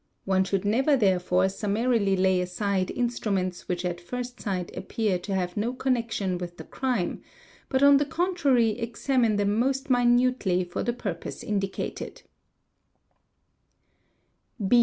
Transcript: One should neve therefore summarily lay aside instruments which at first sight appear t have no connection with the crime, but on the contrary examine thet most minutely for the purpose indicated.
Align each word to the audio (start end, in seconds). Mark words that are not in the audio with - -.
One 0.25 0.43
should 0.45 0.65
neve 0.65 0.99
therefore 0.99 1.47
summarily 1.47 2.15
lay 2.17 2.41
aside 2.41 2.89
instruments 2.89 3.67
which 3.67 3.85
at 3.85 4.01
first 4.01 4.41
sight 4.41 4.75
appear 4.75 5.19
t 5.19 5.31
have 5.31 5.55
no 5.55 5.73
connection 5.73 6.39
with 6.39 6.57
the 6.57 6.63
crime, 6.63 7.21
but 7.69 7.83
on 7.83 7.97
the 7.97 8.05
contrary 8.05 8.79
examine 8.79 9.37
thet 9.37 9.45
most 9.47 9.91
minutely 9.91 10.63
for 10.63 10.81
the 10.81 10.91
purpose 10.93 11.43
indicated. 11.43 12.23